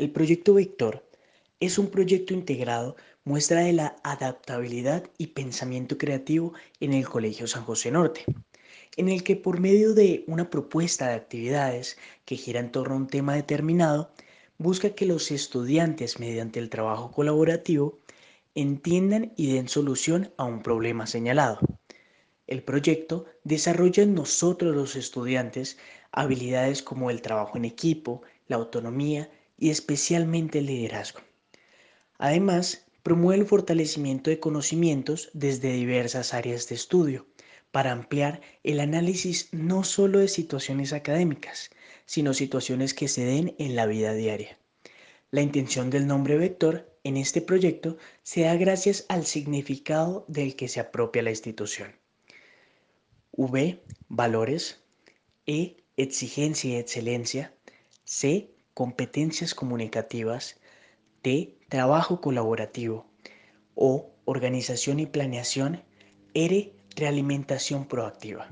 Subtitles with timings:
[0.00, 1.06] El proyecto Vector
[1.60, 7.64] es un proyecto integrado muestra de la adaptabilidad y pensamiento creativo en el Colegio San
[7.64, 8.24] José Norte,
[8.96, 12.96] en el que por medio de una propuesta de actividades que gira en torno a
[12.96, 14.10] un tema determinado,
[14.56, 17.98] busca que los estudiantes mediante el trabajo colaborativo
[18.54, 21.58] entiendan y den solución a un problema señalado.
[22.46, 25.76] El proyecto desarrolla en nosotros los estudiantes
[26.10, 29.30] habilidades como el trabajo en equipo, la autonomía
[29.60, 31.20] y especialmente el liderazgo.
[32.18, 37.26] Además, promueve el fortalecimiento de conocimientos desde diversas áreas de estudio
[37.70, 41.70] para ampliar el análisis no solo de situaciones académicas,
[42.04, 44.58] sino situaciones que se den en la vida diaria.
[45.30, 50.66] La intención del nombre vector en este proyecto se da gracias al significado del que
[50.66, 51.94] se apropia la institución.
[53.32, 54.80] V, valores.
[55.46, 57.54] E, exigencia y excelencia.
[58.04, 60.58] C, competencias comunicativas.
[61.20, 63.04] T, trabajo colaborativo.
[63.74, 65.82] O, organización y planeación.
[66.32, 68.48] R, realimentación proactiva.